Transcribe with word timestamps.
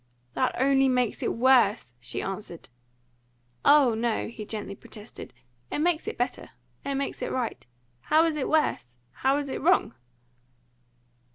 "That 0.33 0.55
only 0.59 0.89
makes 0.89 1.21
it 1.21 1.31
worse!" 1.35 1.93
she 1.99 2.23
answered. 2.23 2.69
"Oh 3.63 3.93
no!" 3.93 4.29
he 4.29 4.45
gently 4.47 4.73
protested. 4.73 5.31
"It 5.71 5.77
makes 5.77 6.07
it 6.07 6.17
better. 6.17 6.49
It 6.83 6.95
makes 6.95 7.21
it 7.21 7.31
right. 7.31 7.63
How 8.09 8.25
is 8.25 8.35
it 8.35 8.49
worse? 8.49 8.97
How 9.11 9.37
is 9.37 9.47
it 9.47 9.61
wrong?" 9.61 9.93